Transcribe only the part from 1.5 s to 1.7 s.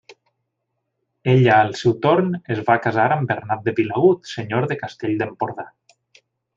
al